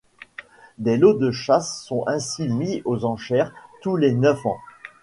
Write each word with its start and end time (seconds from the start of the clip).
Des 0.79 0.97
lots 0.97 1.13
de 1.13 1.29
chasse 1.29 1.83
sont 1.85 2.03
ainsi 2.07 2.49
mis 2.49 2.81
aux 2.85 3.05
enchères 3.05 3.53
tous 3.83 3.97
les 3.97 4.13
neuf 4.13 4.43
ans. 4.47 4.57